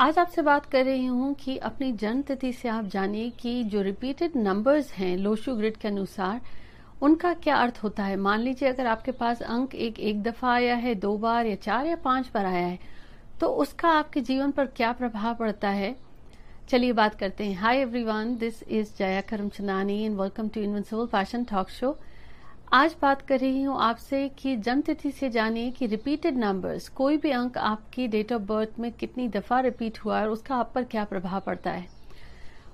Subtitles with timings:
[0.00, 3.82] आज आपसे बात कर रही हूँ कि अपनी जन्म तिथि से आप जानिए कि जो
[3.82, 6.40] रिपीटेड नंबर्स हैं लोशु ग्रिड के अनुसार,
[7.02, 8.16] उनका क्या अर्थ होता है?
[8.16, 11.86] मान लीजिए अगर आपके पास अंक एक एक दफ़ा आया है, दो बार या चार
[11.86, 12.78] या पाँच बार आया है
[13.40, 15.94] तो उसका आपके जीवन पर क्या प्रभाव पड़ता है?
[16.68, 21.44] चलिए बात करते हैं। Hi everyone this is Jaya Karamchandani and welcome to invincible fashion
[21.44, 21.96] talk show
[22.72, 27.16] आज बात कर रही हूँ आपसे कि जन्म तिथि से जानिए कि रिपीटेड नंबर्स कोई
[27.16, 30.72] भी अंक आपकी डेट ऑफ़ बर्थ में कितनी दफ़ा रिपीट हुआ है और उसका आप
[30.74, 31.86] पर क्या प्रभाव पड़ता है।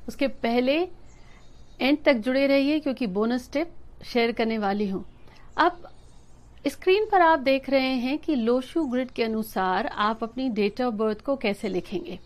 [0.08, 0.78] उसके पहले
[1.80, 5.04] एंड तक जुड़े रहिए क्योंकि बोनस टिप शेयर करने वाली हूँ।
[5.58, 5.88] अब
[6.66, 10.94] स्क्रीन पर आप देख रहे हैं कि लोशु ग्रिड के अनुसार आप अपनी डेट ऑफ़
[10.94, 12.18] बर्थ को कैसे लिखेंगे।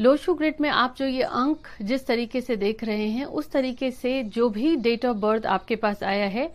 [0.00, 3.90] लोशु ग्रिड में आप जो ये अंक जिस तरीके से देख रहे हैं, उस तरीके
[3.90, 6.52] से जो भी डेट ऑफ़ बर्थ आपके पास आया है,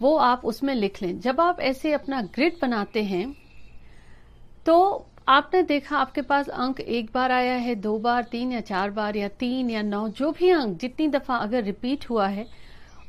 [0.00, 3.32] वो आप उसमें लिख लें। जब आप ऐसे अपना ग्रिड बनाते हैं
[4.66, 8.90] तो आपने देखा आपके पास अंक एक बार आया है, दो बार, तीन या चार
[8.90, 12.46] बार, या तीन या नौ, जो भी अंक, जितनी दफ़ा अगर रिपीट हुआ है,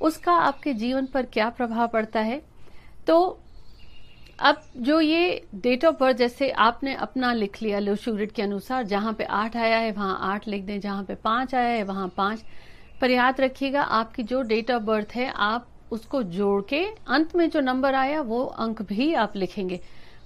[0.02, 2.42] उसका आपके जीवन पर क्या प्रभाव पड़ता है?
[3.08, 3.41] तो
[4.42, 8.84] अब जो ये डेट ऑफ़ बर्थ जैसे आपने अपना लिख लिया लोशु ग्रिड के अनुसार,
[8.84, 12.08] जहाँ पे आठ आया है, वहाँ आठ लिख दें, जहाँ पे पाँच आया है, वहाँ
[12.18, 12.44] पाँच।
[13.02, 17.50] पर याद रखिएगा, आपकी जो डेट ऑफ़ बर्थ है, आप उसको जोड़ के अंत में
[17.50, 19.80] जो नंबर आया, वो अंक भी आप लिखेंगे।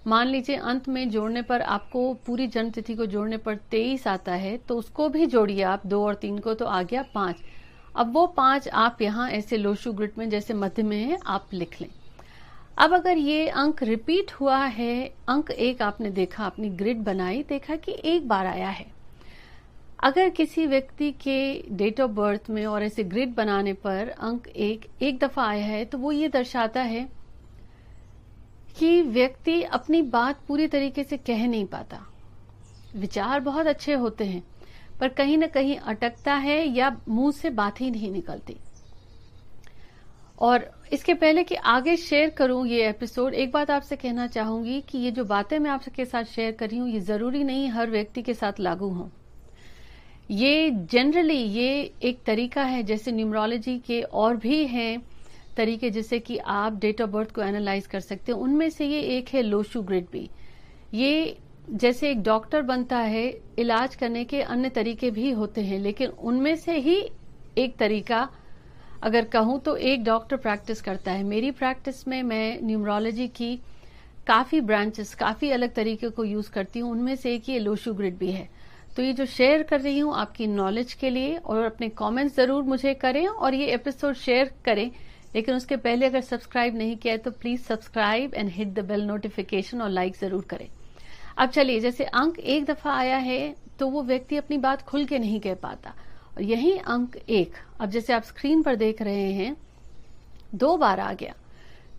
[0.07, 4.33] मान लीजिए, अंत में जोड़ने पर आपको पूरी जन्म तिथि को जोड़ने पर तेईस आता
[4.33, 7.44] है तो उसको भी जोड़िए आप, दो और तीन को तो आ गया पाँच।
[7.95, 11.79] अब वो पाँच आप यहाँ ऐसे लोशु ग्रिड में, जैसे मध्य में है आप लिख
[11.81, 11.89] लें।
[12.78, 17.76] अब अगर ये अंक रिपीट हुआ है, अंक एक आपने देखा अपनी ग्रिड बनाई, देखा
[17.76, 18.86] कि एक बार आया है।
[20.00, 21.38] अगर किसी व्यक्ति के
[21.72, 25.86] डेट ऑफ़ बर्थ में और ऐसे ग्रिड बनाने पर अंक एक एक दफ़ा आया है
[25.86, 27.08] तो वो ये दर्शाता है
[28.78, 32.06] कि व्यक्ति अपनी बात पूरी तरीके से कह नहीं पाता।
[32.96, 34.44] विचार बहुत अच्छे होते हैं,
[35.00, 38.58] पर कहीं ना कहीं अटकता है या मुँह से बात ही नहीं निकलती।
[40.40, 44.97] और इसके पहले कि आगे शेयर करूँ ये एपिसोड एक बात आपसे कहना चाहूँगी कि
[44.97, 48.22] ये जो बातें मैं आपके साथ शेयर कर रही हूँ, ये ज़रूरी नहीं हर व्यक्ति
[48.22, 49.09] के साथ लागू हो।
[50.31, 55.01] ये जनरली ये एक तरीका है, जैसे न्यूमरोलॉजी के और भी हैं
[55.57, 59.02] तरीके, जैसे कि आप डेट ऑफ़ बर्थ को एनालाइज कर सकते हैं। उनमें से ये
[59.17, 60.29] एक है लोशु ग्रिड भी
[60.94, 63.28] ये जैसे एक डॉक्टर बनता है,
[63.59, 66.97] इलाज करने के अन्य तरीके भी होते हैं, लेकिन उनमें से ही
[67.57, 68.28] एक तरीका
[69.03, 73.56] अगर कहूँ तो एक डॉक्टर प्रैक्टिस करता है। मेरी प्रैक्टिस में मैं न्यूमरोलॉजी की
[74.28, 78.17] काफ़ी ब्रांचेस काफ़ी अलग तरीके को यूज़ करती हूँ। उनमें से एक ये लोशु ग्रिड
[78.17, 78.47] भी है।
[78.95, 82.63] तो ये जो शेयर कर रही हूँ आपकी नॉलेज के लिए और अपने कमेंट्स ज़रूर
[82.63, 84.89] मुझे करें और ये एपिसोड शेयर करें।
[85.35, 89.01] लेकिन उसके पहले अगर सब्सक्राइब नहीं किया है तो please subscribe and hit the bell
[89.03, 90.67] notification और लाइक ज़रूर करें।
[91.38, 95.19] अब चलिए, जैसे अंक एक दफ़ा आया है तो वो व्यक्ति अपनी बात खुल के
[95.19, 95.94] नहीं कह पाता।
[96.41, 99.57] यही अंक एक। अब जैसे आप स्क्रीन पर देख रहे हैं,
[100.56, 101.34] दो बार आ गया।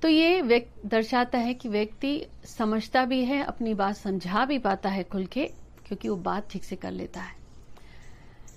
[0.02, 5.02] तो ये दर्शाता है कि व्यक्ति समझता भी है, अपनी बात समझा भी पाता है
[5.02, 5.44] खुल के,
[5.86, 7.36] क्योंकि वो बात ठीक से कर लेता है।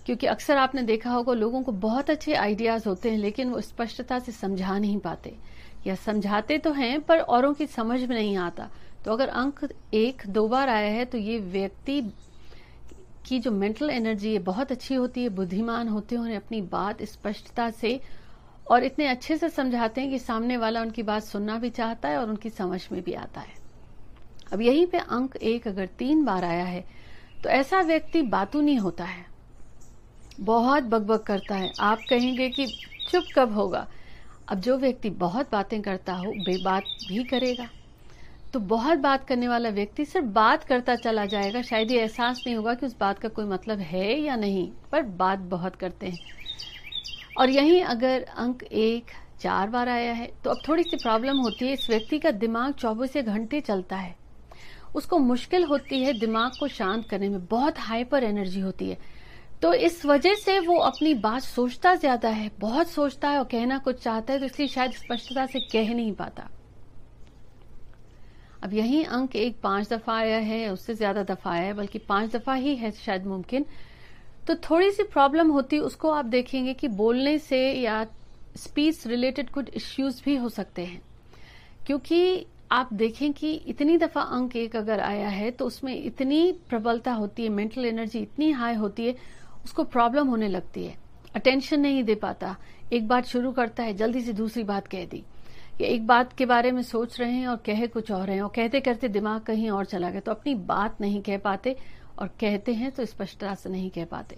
[0.05, 4.19] क्योंकि अक्सर आपने देखा होगा, लोगों को बहुत अच्छे आइडियाज़ होते हैं, लेकिन वो स्पष्टता
[4.19, 5.35] से समझा नहीं पाते।
[5.87, 8.69] या समझाते तो हैं, पर औरों की समझ में नहीं आता।
[9.05, 12.01] तो अगर अंक एक दो बार आया है तो ये व्यक्ति
[13.29, 17.03] की जो मेंटल एनर्जी है, बहुत अच्छी होती है, बुद्धिमान होते हैं उन्हें अपनी बात
[17.03, 17.99] स्पष्टता से
[18.71, 22.17] और इतने अच्छे से समझाते हैं कि सामने वाला उनकी बात सुनना भी चाहता है
[22.17, 23.53] और उनकी समझ में भी आता है।
[24.53, 26.83] अब यहीं पे अंक एक अगर तीन बार आया है
[27.43, 29.25] तो ऐसा व्यक्ति बातू नहीं होता है।
[30.39, 32.65] बहुत बकबक करता है। आप कहेंगे कि
[33.11, 33.87] चुप कब होगा?
[34.47, 37.69] अब जो व्यक्ति बहुत बातें करता हो, बेबात भी करेगा।
[38.53, 42.55] तो बहुत बात करने वाला व्यक्ति सिर्फ़ बात करता चला जाएगा। शायद ये एहसास नहीं
[42.55, 46.19] होगा कि उस बात का कोई मतलब है या नहीं, पर बात बहुत करते हैं।
[47.37, 49.11] और यहीं अगर अंक एक,
[49.41, 52.73] चार बार आया है तो अब थोड़ी सी प्रॉब्लम होती है। इस व्यक्ति का दिमाग
[52.73, 54.15] चौबीस घंटे चलता है।
[54.95, 58.97] उसको मुश्किल होती है दिमाग को शांत करने में। बहुत हाइपर एनर्जी होती है।
[59.61, 63.77] तो इस वजह से वो अपनी बात सोचता ज़्यादा है, बहुत सोचता है और कहना
[63.77, 66.49] कुछ चाहता है तो इसलिए शायद स्पष्टता से कह नहीं पाता।
[68.63, 72.31] अब यही अंक एक पाँच दफ़ा आया है, उससे ज़्यादा दफ़ा आया है, बल्कि पाँच
[72.31, 73.65] दफ़ा ही है शायद मुमकिन।
[74.47, 78.05] तो थोड़ी सी प्रॉब्लम होती, उसको आप देखेंगे कि बोलने से या
[78.57, 81.01] स्पीच रिलेटेड कुछ इश्यूज़ भी हो सकते हैं।
[81.87, 87.13] क्योंकि आप देखें कि इतनी दफ़ा अंक एक अगर आया है तो उसमें इतनी प्रबलता
[87.13, 89.15] होती है मेंटल एनर्जी इतनी हाई होती है,
[89.65, 90.97] उसको प्रॉब्लम होने लगती है।
[91.35, 92.55] अटेंशन नहीं दे पाता।
[92.93, 95.23] एक बात शुरू करता है, जल्दी से दूसरी बात कह दी।
[95.79, 98.79] एक बात के बारे में सोच रहे हैं और कहे कुछ और हैं, और कहते
[98.79, 101.75] कहते दिमाग कहीं और चला गया तो अपनी बात नहीं कह पाते
[102.19, 104.37] और कहते हैं तो स्पष्टता से नहीं कह पाते।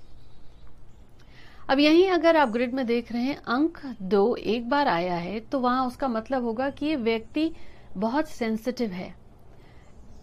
[1.69, 5.39] अब यहीं अगर आप ग्रिड में देख रहे हैं, अंक दो एक बार आया है
[5.41, 7.51] तो वहाँ उसका मतलब होगा कि ये व्यक्ति
[7.97, 9.13] बहुत सेंसिटिव है।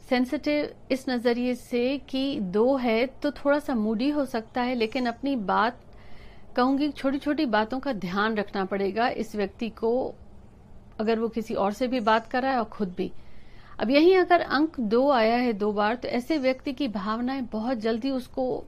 [0.09, 5.07] सेंसिटिव इस नज़रिए से कि दो है तो थोड़ा सा मूडी हो सकता है, लेकिन
[5.07, 5.81] अपनी बात,
[6.57, 10.15] कहूँगी छोटी छोटी बातों का ध्यान रखना पड़ेगा इस व्यक्ति को
[11.01, 13.11] अगर वो किसी और से भी बात कर रहा है और खुद भी।
[13.81, 17.79] अब यही अगर अंक दो आया है दो बार तो ऐसे व्यक्ति की भावनाएँ बहुत
[17.79, 18.65] जल्दी उसको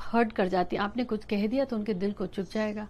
[0.00, 2.88] हर्ट कर जाती आपने कुछ कह दिया तो उनके दिल को चुप जाएगा।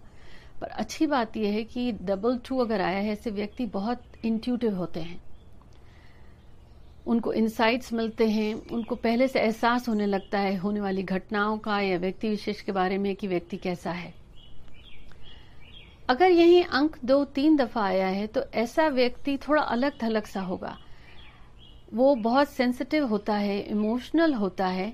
[0.61, 4.75] पर अच्छी बात यह है कि डबल टू अगर आया है, ऐसे व्यक्ति बहुत इंट्यूटिव
[4.75, 5.21] होते हैं।
[7.07, 11.79] उनको इंसाइट्स मिलते हैं, उनको पहले से एहसास होने लगता है होने वाली घटनाओं का
[11.79, 14.13] या व्यक्ति विशेष के बारे में कि व्यक्ति कैसा है।
[16.09, 20.41] अगर यही अंक दो तीन दफ़ा आया है तो ऐसा व्यक्ति थोड़ा अलग थलग सा
[20.41, 20.77] होगा।
[21.93, 24.93] वो बहुत सेंसिटिव होता है इमोशनल होता है।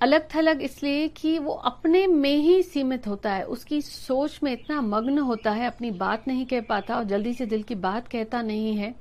[0.00, 4.80] अलग थलग इसलिए कि वो अपने में ही सीमित होता है। उसकी सोच में इतना
[4.80, 8.42] मग्न होता है, अपनी बात नहीं कह पाता और जल्दी से दिल की बात कहता
[8.42, 8.94] नहीं है।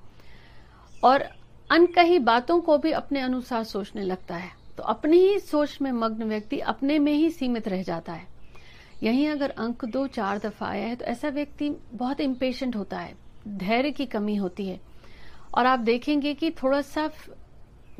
[1.03, 1.27] और
[1.69, 6.23] अनकही बातों को भी अपने अनुसार सोचने लगता है। तो अपनी ही सोच में मग्न
[6.23, 8.36] व्यक्ति अपने में ही सीमित रह जाता है।
[9.03, 13.15] यहीं अगर अंक दो चार दफ़ा आया है तो ऐसा व्यक्ति बहुत इम्पेशेंट होता है।
[13.47, 14.79] धैर्य की कमी होती है।
[15.57, 17.09] और आप देखेंगे कि थोड़ा सा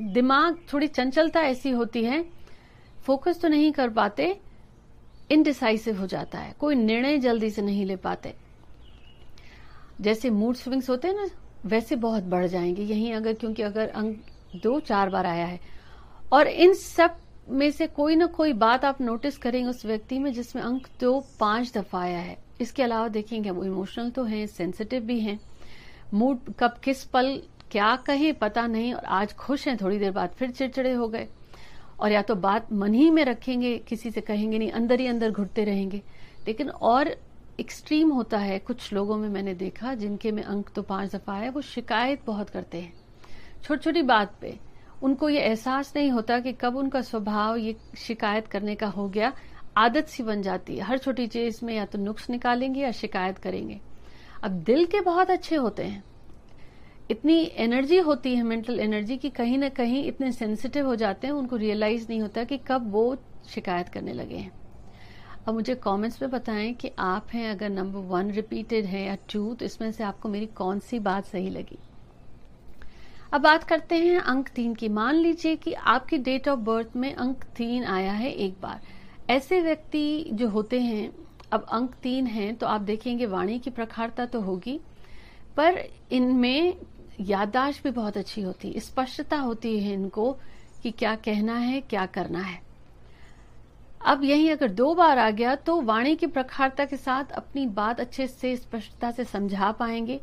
[0.01, 2.25] दिमाग, थोड़ी चंचलता ऐसी होती है
[3.03, 4.39] फोकस तो नहीं कर पाते
[5.31, 8.35] इनडिसाइसिव हो जाता है। कोई निर्णय जल्दी से नहीं ले पाते।
[10.01, 11.27] जैसे मूड स्विंग्स होते हैं ना,
[11.65, 14.23] वैसे बहुत बढ़ जाएँगे। यही अगर, क्योंकि अगर अंक
[14.55, 15.59] दो चार बार आया है,
[16.33, 17.17] और इन सब
[17.49, 21.25] में से कोई ना कोई बात आप नोटिस करेंगे उस व्यक्ति में जिसमें अंक दो,
[21.39, 25.39] पाँच दफ़ा आया है। इसके अलावा देखेंगे, वो इमोशनल तो है सेंसिटिव भी हैं।
[26.13, 27.41] मूड कब किस पल,
[27.71, 31.27] क्या कहें, पता नहीं और आज खुश हैं, थोड़ी देर बाद फिर चिड़चिड़े हो गए।
[31.99, 35.31] और या तो बात मन ही में रखेंगे, किसी से कहेंगे नहीं, अंदर ही अंदर
[35.31, 36.01] घुटते रहेंगे।
[36.47, 37.15] लेकिन और
[37.59, 41.49] एक्सट्रीम होता है, कुछ लोगों में मैंने देखा, जिनके में अंक तो पाँच दफ़ा है
[41.49, 42.93] वो शिकायत बहुत करते हैं।
[43.63, 44.57] छोटी छोटी बात पे
[45.03, 49.33] उनको ये एहसास नहीं होता कि कब उनका स्वभाव ये शिकायत करने का हो गया।
[49.77, 53.37] आदत सी बन जाती है। हर छोटी चीज़ में या तो नुक्स निकालेंगे या शिकायत
[53.37, 53.79] करेंगे।
[54.43, 56.03] अब दिल के बहुत अच्छे होते हैं।
[57.11, 61.33] इतनी एनर्जी होती है, मेंटल एनर्जी कि कहीं ना कहीं इतने सेंसिटिव हो जाते हैं,
[61.33, 63.17] उनको रियलाइज़ नहीं होता कि कब वो
[63.49, 64.51] शिकायत करने लगे हैं।
[65.47, 69.53] अब मुझे कमेंट्स में बताएँ कि आप हैं अगर नंबर वन रिपीटेड है या टू
[69.53, 71.79] तो इसमें से आपको मेरी कौन सी बात सही लगी?
[73.33, 77.13] अब बात करते हैं अंक तीन की। मान लीजिए कि आपकी डेट ऑफ़ बर्थ में
[77.13, 78.81] अंक तीन आया है एक बार।
[79.29, 81.09] ऐसे व्यक्ति जो होते हैं,
[81.51, 84.79] अब अंक तीन हैं तो आप देखेंगे वाणी की प्रखारता तो होगी,
[85.57, 86.73] पर इनमें
[87.21, 90.31] याददाश्त भी बहुत अच्छी होती है। स्पष्टता होती है इनको
[90.83, 92.59] कि क्या कहना है, क्या करना है।
[94.05, 97.99] अब यही अगर दो बार आ गया तो वाणी की प्रखारता के साथ अपनी बात
[97.99, 100.19] अच्छे से, स्पष्टता से समझा पाएँगे।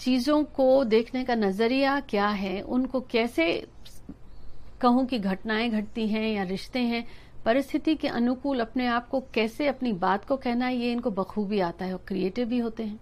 [0.00, 2.60] चीज़ों को देखने का नज़रिया क्या है?
[2.62, 3.46] उनको कैसे
[4.80, 7.06] कहूँ कि घटनाएँ घटती हैं या रिश्ते हैं?
[7.44, 11.60] परिस्थिति के अनुकूल अपने आप को कैसे अपनी बात को कहना है, ये इनको बखूबी
[11.60, 13.00] आता है और क्रिएटिव भी होते हैं।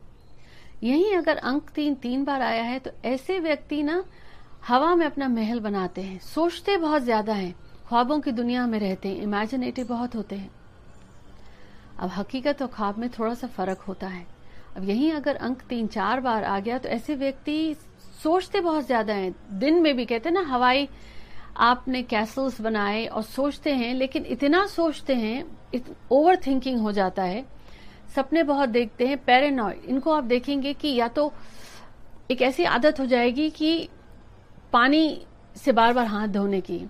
[0.83, 4.03] यही अगर अंक तीन तीन बार आया है तो ऐसे व्यक्ति ना
[4.69, 7.55] हवा में अपना महल बनाते हैं। सोचते बहुत ज़्यादा हैं,
[7.89, 10.51] ख्वाबों की दुनिया में रहते हैं इमेजिनेटिव बहुत होते हैं।
[11.99, 14.27] अब हकीकत और ख्वाब में थोड़ा सा फ़र्क होता है।
[14.77, 17.75] अब यही अगर अंक तीन चार बार आ गया तो ऐसे व्यक्ति
[18.23, 20.89] सोचते बहुत ज़्यादा हैं। दिन में भी कहते हैं ना, हवाई
[21.59, 25.45] आपने कैसल्स बनाए और सोचते हैं, लेकिन इतना सोचते हैं
[26.13, 27.45] ओवर थिंकिंग हो जाता है।
[28.15, 31.33] सपने बहुत देखते हैं पैरानॉइड इनको आप देखेंगे कि या तो
[32.31, 33.89] एक ऐसी आदत हो जाएगी कि
[34.73, 35.27] पानी
[35.57, 36.81] से बार बार हाथ धोने की,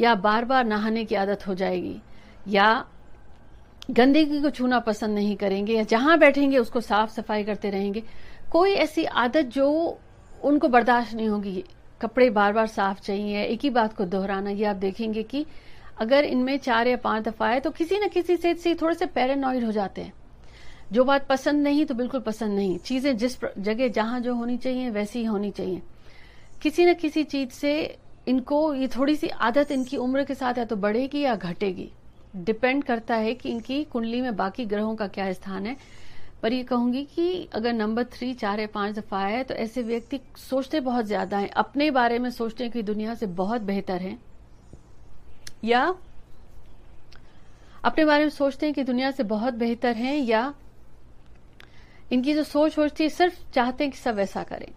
[0.00, 1.96] या बार बार नहाने की आदत हो जाएगी,
[2.48, 2.84] या
[3.88, 8.02] गंदगी को छूना पसंद नहीं करेंगे या जहाँ बैठेंगे उसको साफ़ सफ़ाई करते रहेंगे।
[8.52, 9.98] कोई ऐसी आदत जो
[10.44, 11.64] उनको बर्दाश्त नहीं होगी,
[12.00, 15.44] कपड़े बार बार साफ़ चाहिए, एक ही बात को दोहराना, ये आप देखेंगे कि
[15.98, 19.64] अगर इनमें चार या पाँच दफ़ा है तो किसी न किसी से थोड़े से पैरानॉइड
[19.64, 20.12] हो जाते हैं।
[20.92, 24.90] जो बात पसंद नहीं तो बिल्कुल पसंद नहीं। चीज़ें जिस जगह जहाँ जो होनी चाहिए,
[24.90, 25.82] वैसी ही होनी चाहिए।
[26.62, 27.96] किसी न किसी चीज़ से
[28.28, 31.90] इनको, ये थोड़ी सी आदत इनकी उम्र के साथ या तो बढ़ेगी या घटेगी।
[32.36, 35.76] डिपेंड करता है कि इनकी कुंडली में बाकी ग्रहों का क्या स्थान है।
[36.42, 40.20] पर ये कहूँगी कि अगर नंबर थ्री, चार या पाँच दफ़ा है तो ऐसे व्यक्ति
[40.38, 44.16] सोचते बहुत ज़्यादा हैं। अपने बारे में सोचते हैं कि दुनिया से बहुत बेहतर है।
[45.64, 45.94] या
[47.84, 50.52] अपने बारे में सोचते हैं कि दुनिया से बहुत बेहतर है, या
[52.12, 54.68] इनकी जो सोच होती है सिर्फ़ चाहते हैं कि सब ऐसा करें।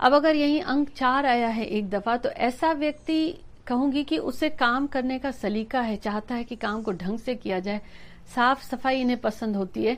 [0.00, 4.48] अब अगर यही अंक चार आया है एक दफ़ा तो ऐसा व्यक्ति कहूँगी कि उसे
[4.50, 7.80] काम करने का सलीका है, चाहता है कि काम को ढंग से किया जाए।
[8.34, 9.96] साफ़ सफ़ाई इन्हें पसंद होती है,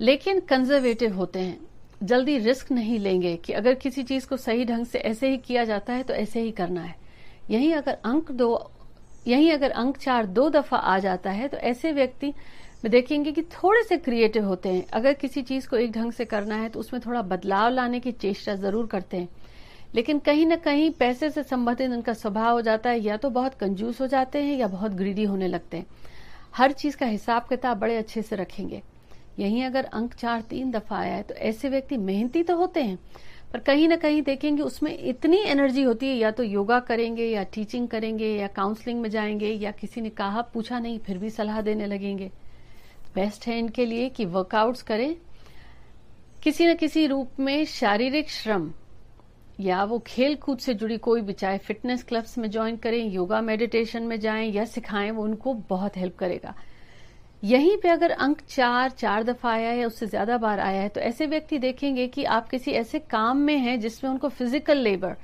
[0.00, 1.58] लेकिन कंजर्वेटिव होते हैं।
[2.02, 5.64] जल्दी रिस्क नहीं लेंगे कि अगर किसी चीज़ को सही ढंग से ऐसे ही किया
[5.64, 6.94] जाता है तो ऐसे ही करना है।
[7.50, 8.70] यही अगर अंक दो,
[9.26, 12.32] यही अगर अंक चार दो दफ़ा आ जाता है तो ऐसे व्यक्ति
[12.84, 16.56] देखेंगे कि थोड़े से क्रिएटिव होते हैं। अगर किसी चीज़ को एक ढंग से करना
[16.56, 19.28] है तो उसमें थोड़ा बदलाव लाने की चेष्टा ज़रूर करते हैं।
[19.94, 23.54] लेकिन कहीं ना कहीं पैसे से संबंधित उनका स्वभाव हो जाता है, या तो बहुत
[23.54, 25.86] कंजूस हो जाते हैं या बहुत ग्रीडी होने लगते हैं।
[26.56, 28.82] हर चीज़ का हिसाब किताब बड़े अच्छे से रखेंगे।
[29.38, 32.98] यहीं अगर अंक चार तीन दफ़ा आया है तो ऐसे व्यक्ति मेहनती तो होते हैं,
[33.52, 37.42] पर कहीं ना कहीं देखेंगे उसमें इतनी एनर्जी होती है, या तो योगा करेंगे, या
[37.44, 41.60] टीचिंग करेंगे, या काउंसलिंग में जाएँगे, या किसी ने कहा, पूछा नहीं, फिर भी सलाह
[41.60, 42.30] देने लगेंगे।
[43.14, 45.14] बेस्ट है इनके लिए कि वर्कआउट्स करें।
[46.42, 48.70] किसी न किसी रूप में शारीरिक श्रम
[49.60, 53.40] या वो खेल कूद से जुड़ी कोई भी, चाहे फिटनेस क्लब्स में ज्वाइन करें योगा
[53.42, 56.54] मेडिटेशन में जाएँ या सिखाएँ, वो उनको बहुत हेल्प करेगा।
[57.42, 61.00] यहीं पे अगर अंक चार चार दफ़ा आया है, उससे ज़्यादा बार आया है तो
[61.00, 65.16] ऐसे व्यक्ति देखेंगे कि आप किसी ऐसे काम में हैं जिसमें उनको फ़िज़िकल लेबर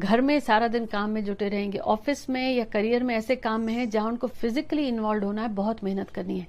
[0.00, 3.60] घर में सारा दिन काम में जुटे रहेंगे ऑफ़िस में या करियर में ऐसे काम
[3.60, 6.46] में है जहाँ उनको फिजिकली इन्वॉल्व होना है, बहुत मेहनत करनी है।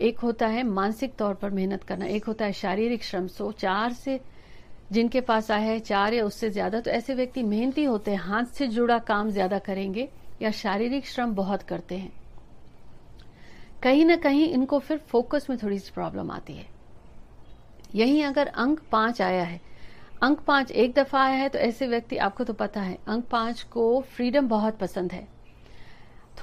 [0.00, 3.92] एक होता है मानसिक तौर पर मेहनत करना, एक होता है शारीरिक श्रम, सो चार
[3.92, 4.20] से
[4.90, 8.66] जिनके पास है चार या उससे ज़्यादा तो ऐसे व्यक्ति मेहनती होते हैं, हाथ से
[8.66, 10.08] जुड़ा काम ज़्यादा करेंगे
[10.42, 12.12] या शारीरिक श्रम बहुत करते हैं।
[13.82, 16.66] कहीं ना कहीं इनको फिर फोकस में थोड़ी सी प्रॉब्लम आती है।
[17.94, 19.60] यही अगर अंक पाँच आया है,
[20.22, 23.62] अंक पाँच एक दफ़ा आया है तो ऐसे व्यक्ति, आपको तो पता है, अंक पाँच
[23.62, 25.26] को फ्रीडम बहुत पसंद है।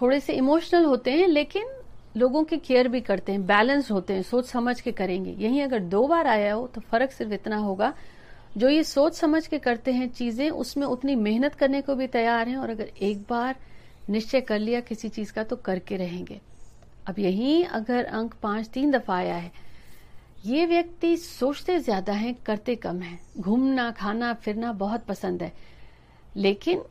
[0.01, 1.67] थोड़े से इमोशनल होते हैं, लेकिन
[2.17, 5.79] लोगों की केयर भी करते हैं बैलेंस होते हैं, सोच समझ के करेंगे। यही अगर
[5.79, 7.93] दो बार आया हो तो फ़र्क सिर्फ़ इतना होगा
[8.57, 12.47] जो ये सोच समझ के करते हैं चीज़ें, उसमें उतनी मेहनत करने को भी तैयार
[12.49, 13.55] हैं और अगर एक बार
[14.09, 16.39] निश्चय कर लिया किसी चीज़ का तो करके रहेंगे।
[17.07, 19.51] अब यही अगर अंक पाँच तीन दफ़ा आया है,
[20.45, 25.51] ये व्यक्ति सोचते ज़्यादा हैं, करते कम हैं। घूमना, खाना, फिरना बहुत पसंद है।
[26.35, 26.81] लेकिन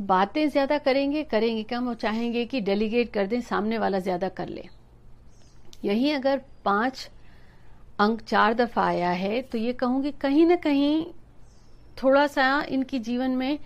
[0.00, 4.48] बातें ज़्यादा करेंगे करेंगे कम और चाहेंगे कि डेलीगेट कर दें, सामने वाला ज़्यादा कर
[4.48, 4.64] ले।
[5.84, 7.08] यही अगर पाँच
[8.02, 11.04] अंक चार दफ़ा आया है तो ये कहूँगी कहीं ना कहीं
[11.96, 13.58] थोड़ा सा इनकी जीवन में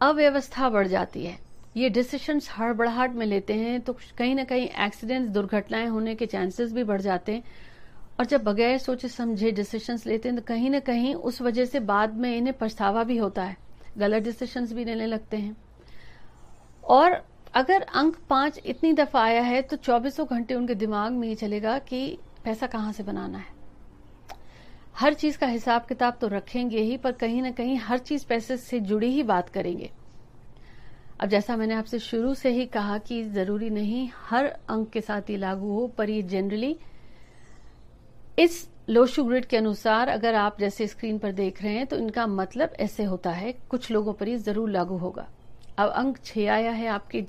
[0.00, 1.36] अव्यवस्था बढ़ जाती है।
[1.76, 6.72] ये डिसीशंस हड़बड़ाहट में लेते हैं तो कहीं ना कहीं एक्सीडेंट्स दुर्घटनाएँ होने के चांसेस
[6.72, 7.42] भी बढ़ जाते हैं।
[8.18, 11.80] और जब बगैर सोचे समझे डिसीशंस लेते हैं तो कहीं ना कहीं उस वजह से
[11.82, 13.56] बाद में इन्हें पछतावा भी होता है।
[13.98, 15.56] गलत डिसीशंस भी लेने लगते हैं।
[16.84, 17.22] और
[17.54, 21.78] अगर अंक पाँच इतनी दफ़ा आया है तो चौबीसों घंटे उनके दिमाग में ये चलेगा
[21.80, 23.57] कि पैसा कहाँ से बनाना है?
[24.98, 28.56] हर चीज़ का हिसाब किताब तो रखेंगे ही, पर कहीं ना कहीं हर चीज़ पैसे
[28.56, 29.90] से जुड़ी ही बात करेंगे।
[31.20, 35.30] अब जैसा मैंने आपसे शुरू से ही कहा कि ज़रूरी नहीं हर अंक के साथ
[35.30, 36.76] ही लागू हो, पर ये जनरली
[38.38, 42.26] इस लोशु ग्रिड के अनुसार अगर आप जैसे स्क्रीन पर देख रहे हैं तो इनका
[42.26, 45.26] मतलब ऐसे होता है, कुछ लोगों पर ये ज़रूर लागू होगा।
[45.78, 47.24] अब अंक छह आया है आपके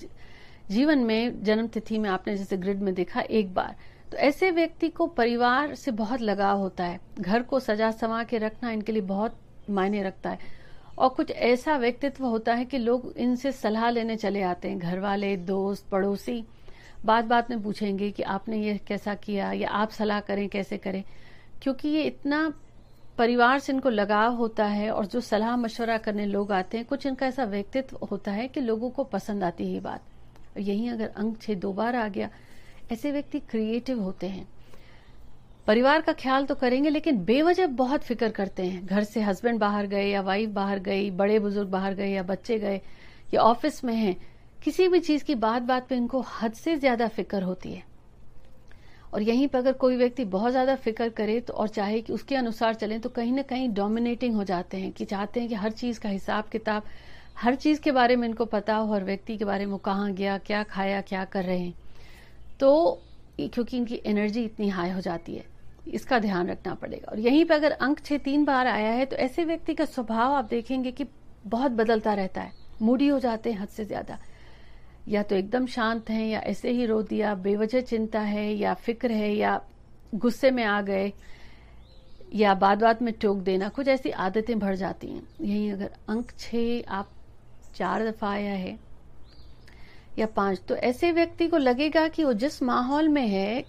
[0.71, 3.75] जीवन में जन्म तिथि में आपने जैसे ग्रिड में देखा एक बार।
[4.11, 8.37] तो ऐसे व्यक्ति को परिवार से बहुत लगाव होता है। घर को सजा सवा के
[8.37, 9.39] रखना इनके लिए बहुत
[9.69, 10.39] मायने रखता है।
[10.97, 14.99] और कुछ ऐसा व्यक्तित्व होता है कि लोग इनसे सलाह लेने चले आते हैं। घर
[14.99, 16.45] वाले दोस्त, पड़ोसी
[17.05, 21.03] बात बात में पूछेंगे कि आपने ये कैसा किया या आप सलाह करें, कैसे करें।
[21.61, 22.53] क्योंकि ये इतना
[23.17, 27.05] परिवार से इनको लगाव होता है और जो सलाह मशवरा करने लोग आते हैं, कुछ
[27.05, 30.01] इनका ऐसा व्यक्तित्व होता है कि लोगों को पसंद आती है बात।
[30.57, 32.29] यही अगर अंक छह दो बार आ गया
[32.91, 34.47] ऐसे व्यक्ति क्रिएटिव होते हैं।
[35.67, 39.87] परिवार का ख्याल तो करेंगे, लेकिन बेवजह बहुत फ़िक्र करते हैं। घर से हस्बैंड बाहर
[39.87, 42.79] गए या वाइफ बाहर गई बड़े बुज़ुर्ग बाहर गए या बच्चे गए
[43.33, 44.15] या ऑफ़िस में हैं,
[44.63, 47.83] किसी भी चीज़ की बात बात पे इनको हद से ज़्यादा फ़िक्र होती है।
[49.13, 52.35] और यहीं पर अगर कोई व्यक्ति बहुत ज़्यादा फ़िक्र करे तो और चाहे कि उसके
[52.35, 55.71] अनुसार चले तो कहीं ना कहीं डोमिनेटिंग हो जाते हैं कि चाहते हैं कि हर
[55.71, 56.83] चीज़ का हिसाब किताब,
[57.37, 60.37] हर चीज़ के बारे में इनको पता हो, हर व्यक्ति के बारे में कहाँ गया,
[60.37, 61.73] क्या खाया, क्या कर रहे हैं।
[62.59, 63.01] तो
[63.39, 65.43] क्योंकि इनकी एनर्जी इतनी हाई हो जाती है,
[65.89, 69.15] इसका ध्यान रखना पड़ेगा। और यहीं पर अगर अंक छह तीन बार आया है तो
[69.17, 71.05] ऐसे व्यक्ति का स्वभाव आप देखेंगे कि
[71.45, 74.17] बहुत बदलता रहता है। मूडी हो जाते हैं हद से ज़्यादा।
[75.07, 79.11] या तो एकदम शांत हैं, या ऐसे ही रो दिया, बेवजह चिंता है, या फ़िक्र
[79.11, 79.59] है, या
[80.13, 81.11] गुस्से में आ गए,
[82.35, 86.31] या बात बात में टोक देना, कुछ ऐसी आदतें बढ़ जाती हैं। यहीं अगर अंक
[86.39, 87.09] छह आप
[87.75, 88.77] चार दफ़ा आया है
[90.19, 93.63] या पाँच तो ऐसे व्यक्ति को लगेगा कि वो जिस माहौल में है,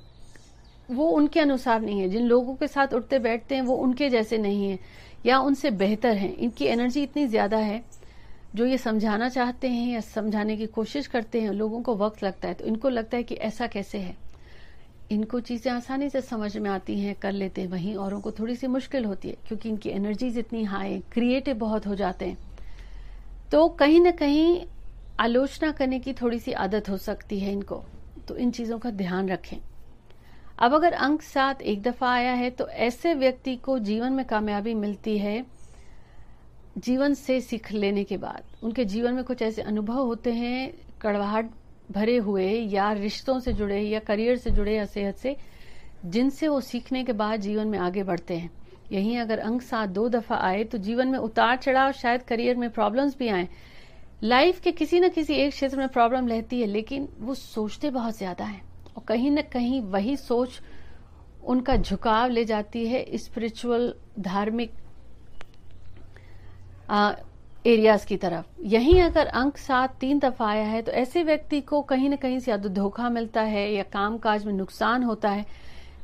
[0.88, 4.38] वो उनके अनुसार नहीं है। जिन लोगों के साथ उठते बैठते हैं, वो उनके जैसे
[4.38, 4.78] नहीं है,
[5.26, 7.82] या उनसे बेहतर है। इनकी एनर्जी इतनी ज़्यादा है,
[8.54, 12.48] जो ये समझाना चाहते हैं या समझाने की कोशिश करते हैं, लोगों को वक्त लगता
[12.48, 14.16] है तो इनको लगता है कि ऐसा कैसे है।
[15.10, 18.54] इनको चीज़ें आसानी से समझ में आती हैं, कर लेते हैं। वहीं औरों को थोड़ी
[18.56, 22.38] सी मुश्किल होती है, क्योंकि इनकी एनर्जीज इतनी हाई, क्रिएटिव बहुत हो जाते हैं।
[23.52, 24.60] तो कहीं ना कहीं
[25.20, 27.82] आलोचना करने की थोड़ी सी आदत हो सकती है इनको
[28.28, 29.56] तो इन चीज़ों का ध्यान रखें।
[30.58, 34.74] अब अगर अंक सात एक दफ़ा आया है तो ऐसे व्यक्ति को जीवन में कामयाबी
[34.76, 35.44] मिलती है,
[36.78, 40.72] जीवन से सीख लेने के बाद। उनके जीवन में कुछ ऐसे अनुभव होते हैं,
[41.02, 41.50] कड़वाहट
[41.90, 45.36] भरे हुए, या रिश्तों से जुड़े, या करियर से जुड़े या सेहत से
[46.04, 48.50] जिनसे वो सीखने के बाद जीवन में आगे बढ़ते हैं।
[48.92, 52.70] यहीं अगर अंक सात दो दफ़ा आए तो जीवन में उतार चढ़ाव शायद करियर में
[52.70, 53.48] प्रॉब्लम्स भी आए
[54.22, 58.16] लाइफ के किसी न किसी एक क्षेत्र में प्रॉब्लम रहती है, लेकिन वो सोचते बहुत
[58.18, 58.60] ज़्यादा है।
[58.96, 60.60] और कहीं न कहीं वही सोच
[61.42, 64.72] उनका झुकाव ले जाती है स्पिरिचुअल धार्मिक
[67.64, 71.80] एरियाज़ की तरफ़। यहीं अगर अंक सात, तीन दफ़ा आया है तो ऐसे व्यक्ति को
[71.82, 75.30] कहीं न कहीं से या तो धोखा मिलता है या काम काज में नुकसान होता
[75.30, 75.44] है।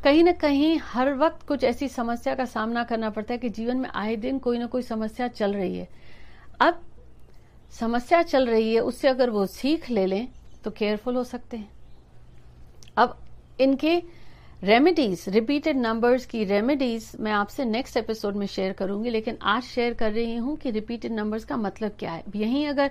[0.05, 3.77] कहीं न कहीं हर वक्त कुछ ऐसी समस्या का सामना करना पड़ता है कि जीवन
[3.77, 5.89] में आए दिन कोई ना कोई समस्या चल रही है।
[6.61, 6.83] अब
[7.73, 10.29] समस्या चल रही है, उससे अगर वो सीख ले लें
[10.65, 11.71] तो केयरफुल हो सकते हैं।
[12.97, 13.19] अब
[13.61, 13.97] इनके
[14.63, 19.95] रेमेडीज रिपीटेड नंबर्स की रेमेडीज मैं आपसे नेक्स्ट एपिसोड में शेयर करूँगी, लेकिन आज शेयर
[19.95, 22.91] कर रही हूँ कि रिपीटेड नंबर्स का मतलब क्या है। यहीं अगर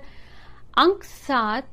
[0.78, 1.68] अंक सात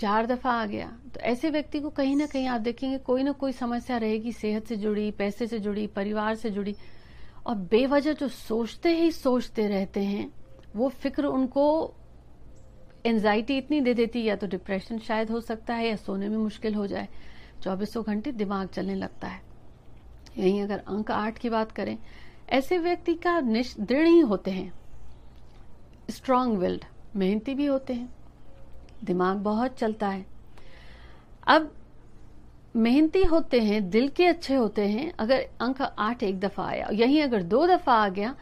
[0.00, 3.32] चार दफ़ा आ गया तो ऐसे व्यक्ति को कहीं ना कहीं आप देखेंगे, कोई ना
[3.32, 6.74] कोई समस्या रहेगी सेहत से जुड़ी, पैसे से जुड़ी, परिवार से जुड़ी,
[7.46, 10.32] और बेवजह जो सोचते ही सोचते रहते हैं,
[10.76, 11.94] वो फ़िक्र उनको
[13.06, 16.74] एंजाइटी इतनी दे देती या तो डिप्रेशन शायद हो सकता है, या सोने में मुश्किल
[16.74, 17.08] हो जाए।
[17.62, 19.40] चौबीसों घंटे दिमाग चलने लगता है।
[20.38, 21.96] यहीं अगर अंक आठ की बात करें,
[22.50, 24.72] ऐसे व्यक्ति का दृढ़ ही होते हैं।
[26.10, 26.84] स्ट्रांग विल्ड
[27.16, 28.08] मेहनती भी होते हैं।
[29.04, 30.24] दिमाग बहुत चलता है।
[31.46, 31.72] अब
[32.76, 37.20] मेहनती होते हैं, दिल के अच्छे होते हैं, अगर अंक आठ एक दफ़ा आया, यही
[37.20, 38.34] अगर दो दफ़ा आ गया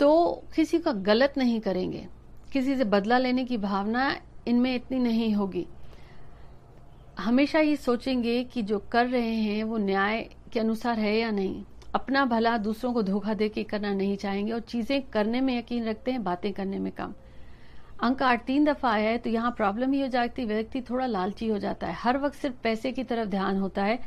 [0.00, 2.06] तो किसी का गलत नहीं करेंगे।
[2.52, 4.14] किसी से बदला लेने की भावना
[4.48, 5.66] इनमें इतनी नहीं होगी।
[7.18, 11.62] हमेशा ये सोचेंगे कि जो कर रहे हैं, वो न्याय के अनुसार है या नहीं।
[11.94, 15.84] अपना भला दूसरों को धोखा दे के करना नहीं चाहेंगे और चीज़ें करने में यकीन
[15.84, 17.14] रखते हैं, बातें करने में कम।
[18.02, 21.48] अंक आठ, तीन दफ़ा आया है तो यहाँ प्रॉब्लम ही हो जाती व्यक्ति थोड़ा लालची
[21.48, 23.98] हो जाता है। हर वक्त सिर्फ़ पैसे की तरफ़ ध्यान होता है।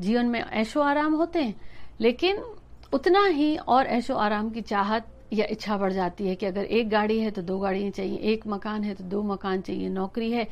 [0.00, 1.54] जीवन में ऐशो आराम होते हैं,
[2.00, 2.42] लेकिन
[2.92, 6.88] उतना ही और ऐशो आराम की चाहत या इच्छा बढ़ जाती है कि अगर एक
[6.90, 10.46] गाड़ी है तो दो गाड़ियाँ चाहिए, एक मकान है तो दो मकान चाहिए, नौकरी है,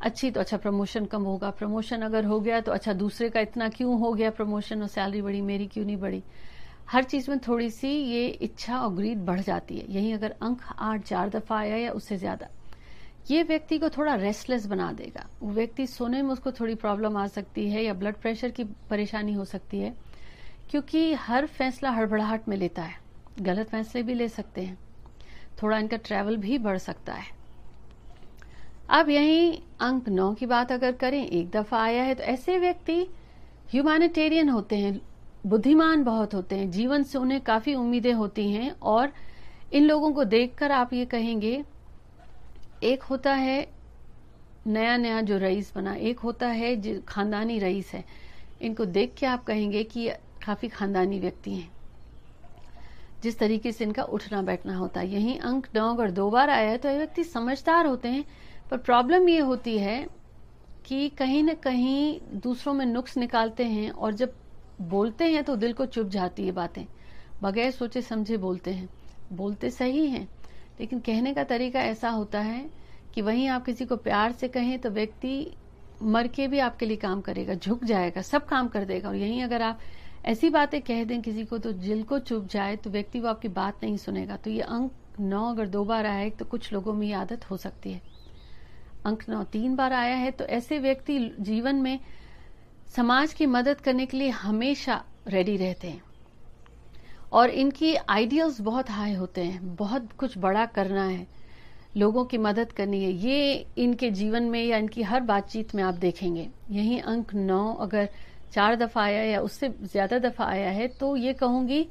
[0.00, 3.68] अच्छी तो अच्छा प्रमोशन कम होगा। प्रमोशन अगर हो गया तो अच्छा दूसरे का इतना
[3.70, 6.22] क्यों हो गया प्रमोशन और सैलरी बढ़ी, मेरी क्यों नहीं बढ़ी?
[6.88, 10.62] हर चीज़ में थोड़ी सी ये इच्छा और ग्रीड बढ़ जाती है। यही अगर अंक
[10.70, 12.48] आठ, चार दफ़ा आया या उससे ज़्यादा,
[13.30, 17.26] ये व्यक्ति को थोड़ा रेस्टलेस बना देगा। वो व्यक्ति सोने में उसको थोड़ी प्रॉब्लम आ
[17.28, 19.94] सकती है या ब्लड प्रेशर की परेशानी हो सकती है,
[20.70, 23.00] क्योंकि हर फैसला हड़बड़ाहट में लेता है।
[23.40, 24.78] गलत फैसले भी ले सकते हैं।
[25.62, 27.26] थोड़ा इनका ट्रैवल भी बढ़ सकता है।
[28.90, 33.00] अब यही अंक नौ की बात अगर करें, एक दफ़ा आया है तो ऐसे व्यक्ति
[33.70, 35.00] ह्यूमैनिटेरियन होते हैं,
[35.46, 39.12] बुद्धिमान बहुत होते हैं, जीवन से उन्हें काफ़ी उम्मीदें होती हैं और
[39.72, 41.64] इन लोगों को देखकर आप ये कहेंगे,
[42.82, 43.66] एक होता है
[44.66, 48.04] नया नया जो रईस बना, एक होता है जो खानदानी रईस है।
[48.62, 50.08] इनको देख के आप कहेंगे कि
[50.46, 51.71] काफ़ी खानदानी व्यक्ति हैं।
[53.22, 56.70] जिस तरीके से इनका उठना बैठना होता है। यही अंक नौ अगर दो बार आया
[56.70, 58.24] है तो ये व्यक्ति समझदार होते हैं।
[58.70, 60.06] पर प्रॉब्लम ये होती है
[60.86, 64.34] कि कहीं ना कहीं दूसरों में नुक्स निकालते हैं और जब
[64.82, 66.84] बोलते हैं तो दिल को चुप जाती है बातें।
[67.42, 68.88] बगैर सोचे समझे बोलते हैं।
[69.32, 70.28] बोलते सही हैं,
[70.80, 72.64] लेकिन कहने का तरीका ऐसा होता है
[73.14, 75.54] कि वहीं आप किसी को प्यार से कहें तो व्यक्ति
[76.02, 79.42] मर के भी आपके लिए काम करेगा, झुक जाएगा, सब काम कर देगा। और यहीं
[79.42, 79.78] अगर आप
[80.24, 83.48] ऐसी बातें कह दें किसी को तो दिल को चुप जाए तो व्यक्ति वो आपकी
[83.50, 87.06] बात नहीं सुनेगा। तो ये अंक नौ अगर दो बार आए तो कुछ लोगों में
[87.06, 88.00] ये आदत हो सकती है।
[89.06, 91.98] अंक नौ तीन बार आया है तो ऐसे व्यक्ति जीवन में
[92.96, 96.02] समाज की मदद करने के लिए हमेशा रेडी रहते हैं।
[97.32, 101.26] और इनकी आइडियल्स बहुत हाई होते हैं, बहुत कुछ बड़ा करना है,
[101.96, 105.94] लोगों की मदद करनी है। ये इनके जीवन में या इनकी हर बातचीत में आप
[105.94, 108.08] देखेंगे। यही अंक नौ अगर
[108.52, 111.86] चार दफ़ा आया या उससे ज़्यादा दफ़ा आया है तो ये कहूँगी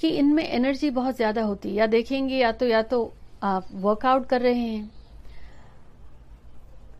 [0.00, 4.26] कि इनमें एनर्जी बहुत ज़्यादा होती है। या देखेंगे, या तो या तो आप वर्कआउट
[4.26, 4.90] कर रहे हैं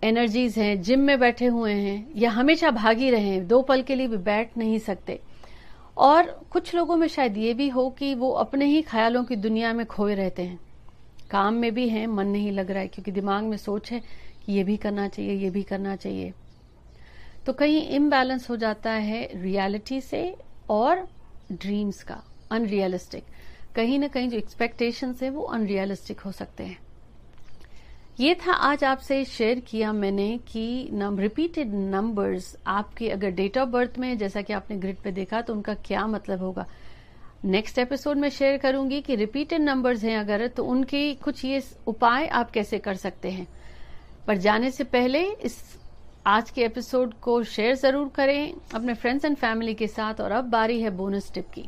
[0.03, 3.95] एनर्जीज हैं जिम में बैठे हुए हैं, या हमेशा भागी रहे हैं, दो पल के
[3.95, 5.19] लिए भी बैठ नहीं सकते।
[5.97, 9.73] और कुछ लोगों में शायद ये भी हो कि वो अपने ही ख्यालों की दुनिया
[9.73, 10.59] में खोए रहते हैं।
[11.31, 14.01] काम में भी हैं, मन नहीं लग रहा है, क्योंकि दिमाग में सोच है
[14.47, 16.33] कि ये भी करना चाहिए, ये भी करना चाहिए।
[17.47, 20.37] तो कहीं इम्बैलेंस हो जाता है रियलिटी से
[20.71, 21.07] और
[21.53, 23.25] ड्रीम्स का अनरियलिस्टिक
[23.77, 26.79] कहीं ना कहीं जो एक्सपेक्टेशंस है वो अनरियलिस्टिक हो सकते हैं.
[28.21, 33.69] ये था आज आपसे शेयर किया मैंने कि नम, रिपीटेड नंबर्स आपके अगर डेट ऑफ़
[33.69, 36.67] बर्थ में जैसा कि आपने ग्रिड पे देखा तो उनका क्या मतलब होगा?
[37.45, 42.27] नेक्स्ट एपिसोड में शेयर करूँगी कि रिपीटेड नंबर्स हैं अगर तो उनके कुछ ये उपाय
[42.27, 43.47] आप कैसे कर सकते हैं?
[44.27, 45.86] पर जाने से पहले इस
[46.27, 50.45] आज के एपिसोड को शेयर ज़रूर करें अपने फ्रेंड्स एंड फैमिली के साथ और अब
[50.51, 51.63] बारी है बोनस टिप की।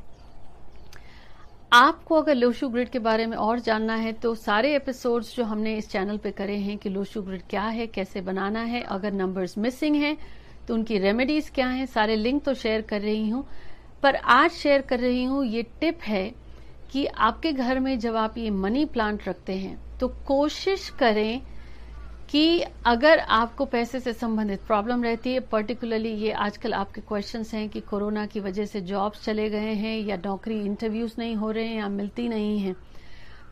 [1.73, 5.77] आपको अगर लोशु ग्रिड के बारे में और जानना है तो सारे एपिसोड्स जो हमने
[5.77, 9.57] इस चैनल पे करे हैं कि लोशु ग्रिड क्या है, कैसे बनाना है, अगर नंबर्स
[9.59, 10.17] मिसिंग हैं
[10.69, 13.45] तो उनकी रेमेडीज क्या हैं, सारे लिंक तो शेयर कर रही हूँ।
[14.03, 16.31] पर आज शेयर कर रही हूँ, ये टिप है
[16.93, 21.41] कि आपके घर में जब आप ये मनी प्लांट रखते हैं तो कोशिश करें
[22.31, 27.69] कि अगर आपको पैसे से संबंधित प्रॉब्लम रहती है पर्टिकुलरली ये आजकल आपके क्वेश्चंस हैं
[27.69, 31.67] कि कोरोना की वजह से जॉब्स चले गए हैं या नौकरी इंटरव्यूज़ नहीं हो रहे
[31.67, 32.75] हैं या मिलती नहीं है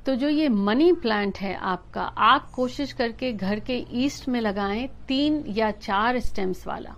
[0.06, 4.86] तो जो ये मनी प्लांट है आपका, आप कोशिश करके घर के ईस्ट में लगाएँ
[5.08, 6.94] तीन या चार स्टेम्स वाला।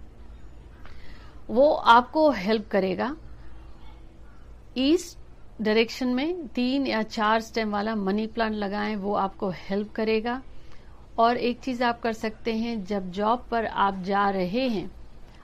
[1.50, 3.16] वो आपको हेल्प करेगा।
[4.78, 5.18] ईस्ट
[5.62, 10.42] डायरेक्शन में तीन या चार स्टेम वाला मनी प्लांट लगाएँ, वो आपको हेल्प करेगा।
[11.18, 14.90] और एक चीज़ आप कर सकते हैं, जब जॉब पर आप जा रहे हैं,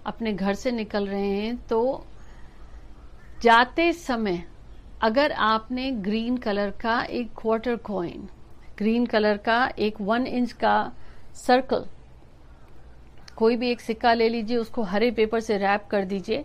[0.06, 2.04] अपने घर से निकल रहे हैं तो
[3.42, 4.42] जाते समय
[5.02, 8.28] अगर आपने ग्रीन कलर का एक क्वार्टर कॉइन
[8.78, 10.92] ग्रीन कलर का एक वन इंच का
[11.36, 11.84] सर्कल
[13.36, 16.44] कोई भी एक सिक्का ले लीजिए, उसको हरे पेपर से रैप कर दीजिए,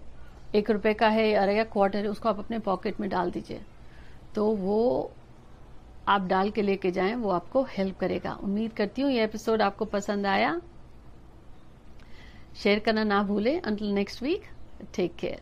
[0.55, 3.61] एक रुपए का है या क्वार्टर है, उसको आप अपने पॉकेट में डाल दीजिए
[4.35, 5.11] तो वो
[6.09, 9.85] आप डाल के लेके जाएँ, वो आपको हेल्प करेगा। उम्मीद करती हूँ ये एपिसोड आपको
[9.85, 10.59] पसंद आया।
[12.57, 14.43] शेयर करना ना भूले। Until next week
[14.95, 15.41] take care